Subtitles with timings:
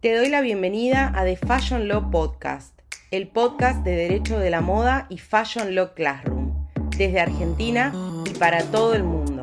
[0.00, 2.72] Te doy la bienvenida a The Fashion Law Podcast,
[3.10, 6.54] el podcast de Derecho de la Moda y Fashion Law Classroom,
[6.96, 7.92] desde Argentina
[8.24, 9.42] y para todo el mundo.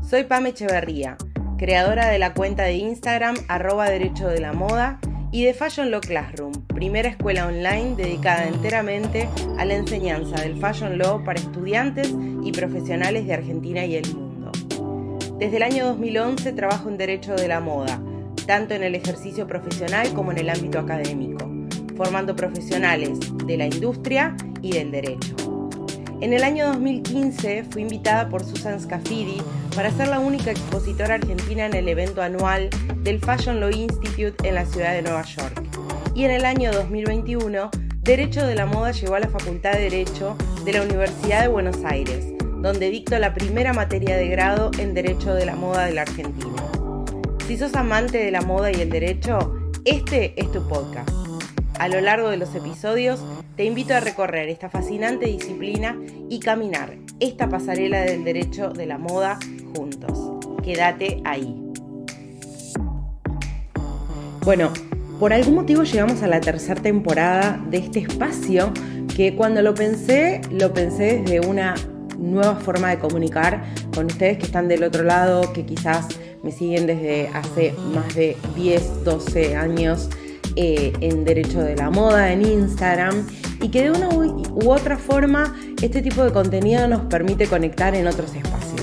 [0.00, 1.18] Soy Pame Echeverría,
[1.58, 4.98] creadora de la cuenta de Instagram arroba Derecho de la Moda
[5.30, 10.96] y de Fashion Law Classroom, primera escuela online dedicada enteramente a la enseñanza del Fashion
[10.96, 14.52] Law para estudiantes y profesionales de Argentina y el mundo.
[15.38, 18.00] Desde el año 2011 trabajo en Derecho de la Moda,
[18.46, 21.50] tanto en el ejercicio profesional como en el ámbito académico,
[21.96, 25.34] formando profesionales de la industria y del derecho.
[26.20, 29.42] En el año 2015 fui invitada por Susan Scafidi
[29.74, 32.70] para ser la única expositora argentina en el evento anual
[33.02, 35.62] del Fashion Law Institute en la ciudad de Nueva York.
[36.14, 40.36] Y en el año 2021, Derecho de la Moda llegó a la Facultad de Derecho
[40.64, 42.24] de la Universidad de Buenos Aires,
[42.62, 46.54] donde dicto la primera materia de grado en Derecho de la Moda de la Argentina.
[47.46, 51.08] Si sos amante de la moda y el derecho, este es tu podcast.
[51.78, 55.96] A lo largo de los episodios te invito a recorrer esta fascinante disciplina
[56.28, 59.38] y caminar esta pasarela del derecho de la moda
[59.76, 60.32] juntos.
[60.64, 61.54] Quédate ahí.
[64.42, 64.72] Bueno,
[65.20, 68.72] por algún motivo llegamos a la tercera temporada de este espacio
[69.14, 71.76] que cuando lo pensé, lo pensé desde una
[72.18, 73.62] nueva forma de comunicar
[73.94, 76.08] con ustedes que están del otro lado, que quizás
[76.46, 80.08] me siguen desde hace más de 10, 12 años
[80.54, 83.26] eh, en Derecho de la Moda, en Instagram,
[83.60, 88.06] y que de una u otra forma este tipo de contenido nos permite conectar en
[88.06, 88.80] otros espacios.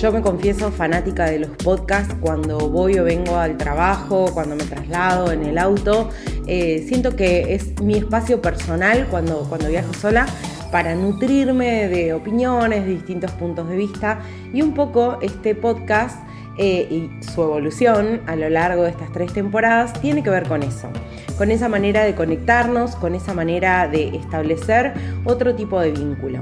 [0.00, 4.62] Yo me confieso fanática de los podcasts cuando voy o vengo al trabajo, cuando me
[4.62, 6.10] traslado en el auto.
[6.46, 10.26] Eh, siento que es mi espacio personal cuando, cuando viajo sola
[10.70, 14.20] para nutrirme de opiniones, de distintos puntos de vista
[14.52, 16.18] y un poco este podcast
[16.56, 20.62] eh, y su evolución a lo largo de estas tres temporadas tiene que ver con
[20.62, 20.88] eso,
[21.36, 24.94] con esa manera de conectarnos, con esa manera de establecer
[25.24, 26.40] otro tipo de vínculo.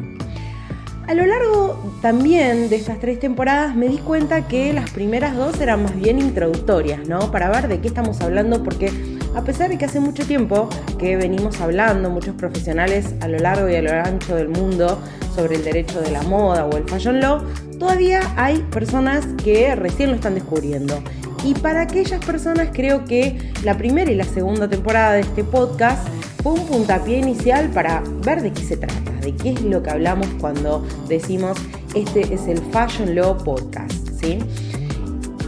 [1.09, 5.61] A lo largo también de estas tres temporadas me di cuenta que las primeras dos
[5.61, 7.33] eran más bien introductorias, ¿no?
[7.33, 10.69] Para ver de qué estamos hablando, porque a pesar de que hace mucho tiempo
[10.99, 15.03] que venimos hablando, muchos profesionales a lo largo y a lo ancho del mundo,
[15.35, 17.43] sobre el derecho de la moda o el fashion law,
[17.83, 21.03] todavía hay personas que recién lo están descubriendo.
[21.45, 26.07] Y para aquellas personas creo que la primera y la segunda temporada de este podcast
[26.45, 29.91] fue un puntapié inicial para ver de qué se trata, de qué es lo que
[29.91, 31.59] hablamos cuando decimos
[31.97, 34.39] este es el Fashion Law Podcast, ¿sí?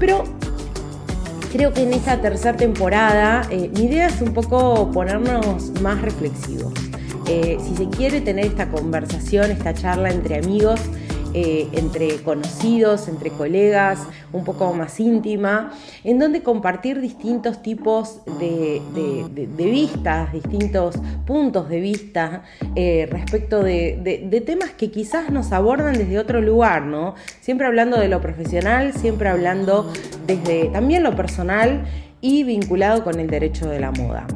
[0.00, 0.25] Pero
[1.53, 6.73] creo que en esta tercera temporada eh, mi idea es un poco ponernos más reflexivos.
[7.28, 10.81] Eh, si se quiere tener esta conversación, esta charla entre amigos,
[11.37, 13.99] eh, entre conocidos, entre colegas,
[14.33, 15.72] un poco más íntima,
[16.05, 18.81] en donde compartir distintos tipos de,
[19.56, 20.94] vistas, distintos
[21.27, 22.44] puntos de vista
[22.77, 27.17] eh, respecto de, temas que quizás nos abordan desde otro lugar, ¿no?
[27.41, 29.93] Siempre hablando de lo profesional, siempre hablando
[30.27, 31.84] desde también lo personal
[32.21, 34.27] y vinculado con el derecho de la moda.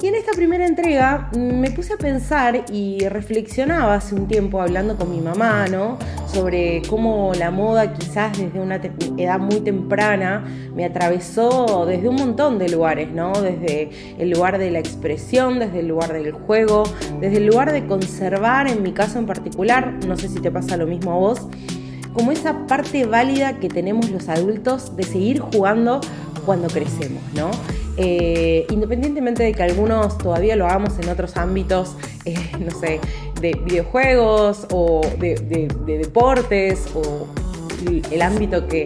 [0.00, 4.96] Y en esta primera entrega me puse a pensar y reflexionaba hace un tiempo hablando
[4.96, 5.98] con mi mamá, ¿no?
[6.32, 12.60] Sobre cómo la moda quizás desde una edad muy temprana me atravesó desde un montón
[12.60, 13.32] de lugares, ¿no?
[13.32, 16.84] Desde el lugar de la expresión, desde el lugar del juego,
[17.20, 20.76] desde el lugar de conservar, en mi caso en particular, no sé si te pasa
[20.76, 21.48] lo mismo a vos,
[22.12, 26.00] como esa parte válida que tenemos los adultos de seguir jugando
[26.46, 27.50] cuando crecemos, ¿no?
[28.00, 33.00] Eh, independientemente de que algunos todavía lo hagamos en otros ámbitos, eh, no sé,
[33.40, 37.26] de videojuegos o de, deportes o
[38.10, 38.84] el ámbito que,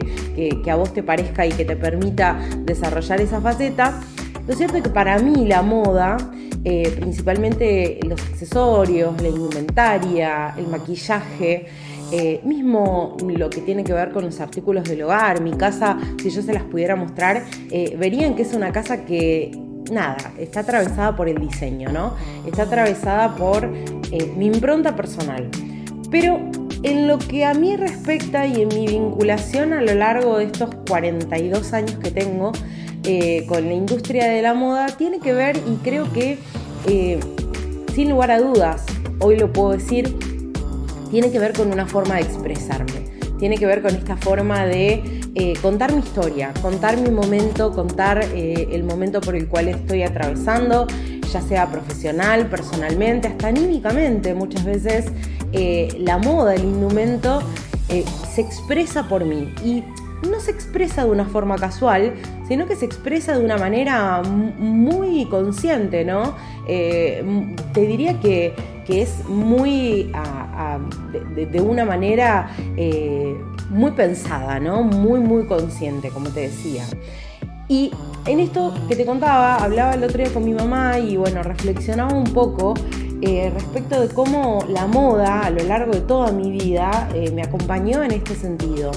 [0.70, 4.00] a vos te parezca y que te permita desarrollar esa faceta,
[4.46, 6.16] lo cierto es que para mí la moda,
[6.64, 11.66] eh, principalmente los accesorios, la indumentaria, el maquillaje,
[12.14, 16.28] eh, mismo lo que tiene que ver con los artículos del hogar, mi casa, si
[16.28, 19.50] yo se las pudiera mostrar, eh, verían que es una casa que,
[19.90, 22.14] nada, está atravesada por el diseño, ¿no?
[22.46, 25.48] Está atravesada por eh, mi impronta personal.
[26.10, 26.38] Pero
[26.82, 30.68] en lo que a mí respecta y en mi vinculación a lo largo de estos
[30.86, 32.52] 42 años que tengo
[33.48, 36.38] con la industria de la moda, tiene que ver y creo que,
[37.94, 38.84] sin lugar a dudas,
[39.18, 40.14] hoy lo puedo decir,
[41.12, 43.04] tiene que ver con una forma de expresarme,
[43.38, 48.24] tiene que ver con esta forma de eh, contar mi historia, contar mi momento, contar
[48.32, 50.86] eh, el momento por el cual estoy atravesando,
[51.30, 54.32] ya sea profesional, personalmente, hasta anímicamente.
[54.32, 55.04] Muchas veces
[55.52, 57.42] eh, la moda, el indumento,
[57.88, 59.52] se expresa por mí.
[59.62, 59.84] Y
[60.30, 62.14] no se expresa de una forma casual,
[62.48, 66.34] sino que se expresa de una manera muy consciente, ¿no?
[66.66, 68.54] Te diría que,
[68.88, 70.12] es muy
[71.34, 73.36] de, una manera eh,
[73.70, 74.82] muy pensada, ¿no?
[74.82, 76.84] Muy, muy consciente, como te decía.
[77.68, 77.92] Y
[78.26, 82.12] en esto que te contaba, hablaba el otro día con mi mamá y bueno, reflexionaba
[82.12, 82.74] un poco
[83.22, 88.02] eh, respecto de cómo la moda a lo largo de toda mi vida me acompañó
[88.02, 88.90] en este sentido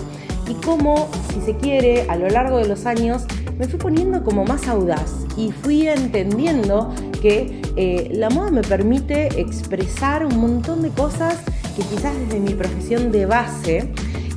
[0.47, 3.25] y cómo, si se quiere, a lo largo de los años
[3.57, 9.39] me fui poniendo como más audaz y fui entendiendo que eh, la moda me permite
[9.39, 11.37] expresar un montón de cosas
[11.75, 13.91] que quizás desde mi profesión de base,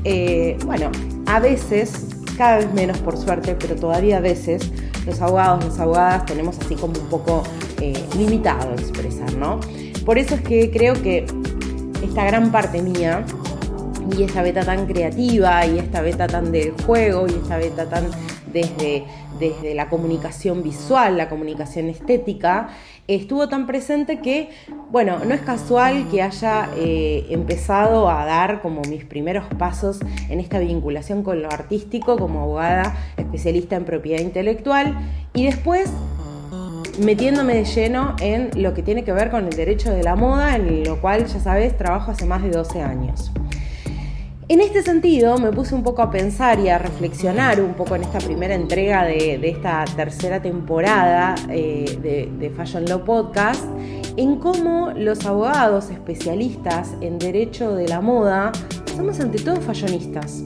[0.04, 0.90] eh, bueno,
[1.26, 4.70] a veces, cada vez menos por suerte, pero todavía a veces,
[5.06, 7.42] los abogados, las abogadas tenemos así como un poco
[7.80, 9.60] eh, limitado expresar, ¿no?
[10.04, 11.26] Por eso es que creo que
[12.02, 13.24] esta gran parte mía
[14.16, 18.10] y esta beta tan creativa y esta beta tan del juego y esta beta tan
[18.52, 19.04] desde,
[19.38, 22.68] desde la comunicación visual, la comunicación estética,
[23.06, 24.50] estuvo tan presente que,
[24.90, 30.40] bueno, no es casual que haya eh, empezado a dar como mis primeros pasos en
[30.40, 34.98] esta vinculación con lo artístico como abogada especialista en propiedad intelectual
[35.34, 35.90] y después
[36.98, 40.56] metiéndome de lleno en lo que tiene que ver con el derecho de la moda,
[40.56, 43.30] en lo cual, ya sabes, trabajo hace más de 12 años.
[44.50, 48.02] En este sentido, me puse un poco a pensar y a reflexionar un poco en
[48.04, 53.62] esta primera entrega de, esta tercera temporada eh, de, de Fashion Law Podcast,
[54.16, 58.50] en cómo los abogados especialistas en derecho de la moda
[58.96, 60.42] somos ante todo fashionistas.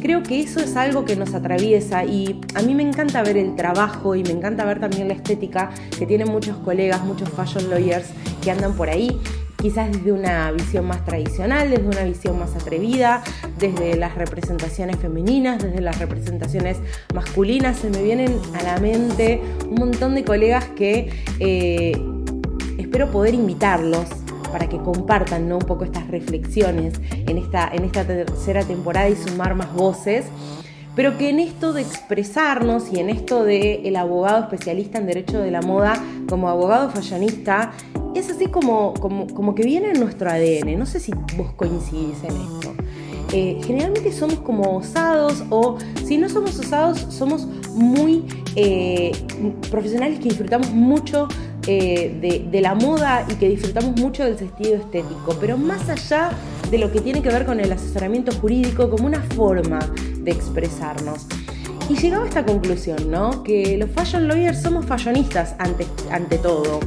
[0.00, 3.54] Creo que eso es algo que nos atraviesa y a mí me encanta ver el
[3.54, 5.68] trabajo y me encanta ver también la estética
[5.98, 8.06] que tienen muchos colegas, muchos fashion lawyers
[8.42, 9.20] que andan por ahí
[9.62, 13.22] quizás desde una visión más tradicional, desde una visión más atrevida,
[13.60, 16.78] desde las representaciones femeninas, desde las representaciones
[17.14, 17.78] masculinas.
[17.78, 21.92] Se me vienen a la mente un montón de colegas que eh,
[22.76, 24.06] espero poder invitarlos
[24.50, 29.54] para que compartan un poco estas reflexiones en esta, en esta tercera temporada y sumar
[29.54, 30.26] más voces
[30.94, 35.38] pero que en esto de expresarnos y en esto de el abogado especialista en derecho
[35.38, 35.94] de la moda
[36.28, 37.72] como abogado fashionista
[38.14, 40.78] es así como, como, que viene en nuestro ADN.
[40.78, 42.74] No sé si vos coincidís en esto.
[43.32, 48.24] Eh, generalmente somos como osados o si no somos osados, somos muy
[48.56, 49.12] eh,
[49.70, 51.28] profesionales que disfrutamos mucho
[51.66, 56.30] eh, de, de, la moda y que disfrutamos mucho del sentido estético, pero más allá
[56.70, 59.78] de lo que tiene que ver con el asesoramiento jurídico como una forma
[60.18, 61.26] de expresarnos.
[61.88, 63.42] Y llegaba a esta conclusión, ¿no?
[63.42, 66.80] Que los fashion lawyers somos fashionistas ante, ante todo.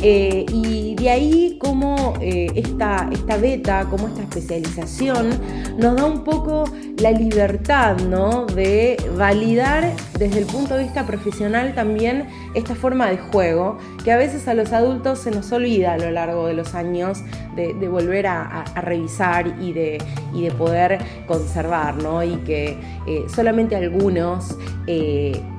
[0.00, 5.30] Eh, y de ahí como eh, esta, esta beta, como esta especialización,
[5.76, 6.64] nos da un poco
[7.00, 8.46] la libertad ¿no?
[8.46, 14.16] de validar desde el punto de vista profesional también esta forma de juego, que a
[14.16, 17.22] veces a los adultos se nos olvida a lo largo de los años
[17.54, 19.98] de, volver a, revisar y de,
[20.32, 22.22] y de poder conservar, ¿no?
[22.22, 24.56] y que eh, solamente algunos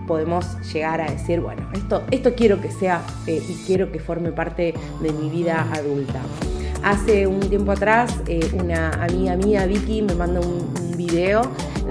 [0.09, 4.31] podemos llegar a decir, bueno, esto, esto quiero que sea eh, y quiero que forme
[4.31, 6.19] parte de mi vida adulta.
[6.83, 11.41] Hace un tiempo atrás, eh, una amiga mía, Vicky, me mandó un, video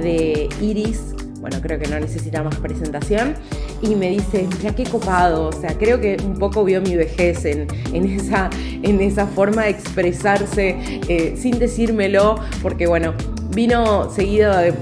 [0.03, 3.35] de Iris, bueno, creo que no necesita más presentación,
[3.81, 7.45] y me dice, mira qué copado, o sea, creo que un poco vio mi vejez
[7.47, 8.51] en, esa,
[8.83, 10.77] en esa forma de expresarse
[11.09, 13.15] eh, sin decírmelo, porque bueno,
[13.55, 14.73] vino seguido de,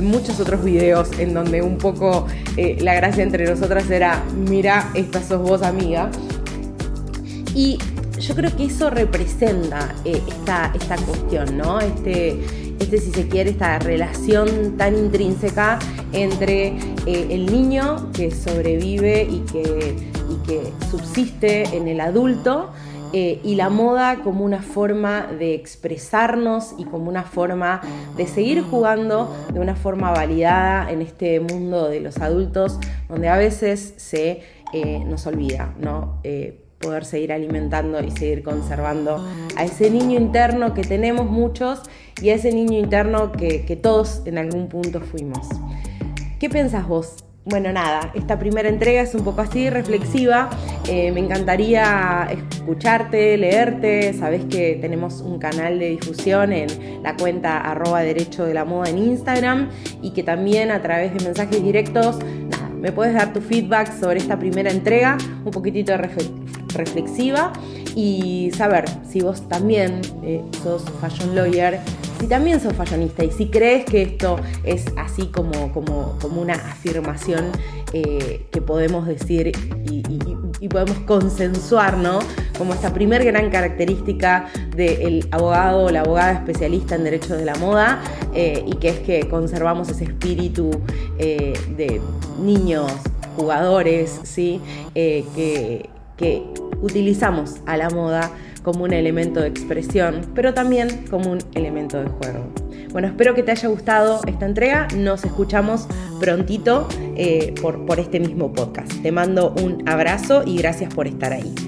[0.00, 2.26] muchos otros videos en donde un poco
[2.56, 6.10] eh, la gracia entre nosotras era, mira, esta sos vos amiga.
[7.54, 7.78] Y
[8.18, 11.80] yo creo que eso representa eh, esta, esta cuestión, ¿no?
[11.80, 12.40] Este,
[12.78, 15.78] este, si se quiere, esta relación tan intrínseca
[16.12, 16.68] entre
[17.06, 19.96] eh, el niño que sobrevive y que,
[20.90, 22.70] subsiste en el adulto
[23.12, 27.82] eh, y la moda como una forma de expresarnos y como una forma
[28.16, 32.78] de seguir jugando de una forma validada en este mundo de los adultos
[33.10, 34.40] donde a veces se
[34.72, 36.22] eh, nos olvida, ¿no?
[36.78, 39.22] Poder seguir alimentando y seguir conservando
[39.56, 41.82] a ese niño interno que tenemos muchos
[42.20, 45.48] y a ese niño interno que, todos en algún punto fuimos.
[46.38, 50.50] ¿Qué pensás vos bueno, nada, esta primera entrega es un poco así, reflexiva.
[50.86, 54.12] Eh, me encantaría escucharte, leerte.
[54.12, 58.90] Sabes que tenemos un canal de difusión en la cuenta arroba derecho de la moda
[58.90, 59.70] en Instagram
[60.02, 62.18] y que también a través de mensajes directos,
[62.50, 67.54] nada, me puedes dar tu feedback sobre esta primera entrega, un poquitito reflexiva
[67.96, 71.80] y saber si vos también eh, sos fashion lawyer
[72.18, 76.54] si también sos fashionista y si crees que esto es así como, como, como una
[76.54, 77.52] afirmación
[77.92, 79.52] eh, que podemos decir
[79.84, 80.02] y,
[80.68, 82.18] podemos consensuar, ¿no?
[82.58, 87.54] Como esta primer gran característica del abogado o la abogada especialista en derechos de la
[87.54, 88.02] moda
[88.34, 90.70] eh, y que es que conservamos ese espíritu
[91.18, 92.02] eh, de
[92.42, 92.92] niños,
[93.36, 94.60] jugadores, ¿sí?
[94.94, 96.42] que, que
[96.82, 98.30] utilizamos a la moda
[98.68, 102.52] como un elemento de expresión, pero también como un elemento de juego.
[102.92, 104.88] Bueno, espero que te haya gustado esta entrega.
[104.94, 105.88] Nos escuchamos
[106.20, 108.92] prontito eh, por, por este mismo podcast.
[109.00, 111.67] Te mando un abrazo y gracias por estar ahí.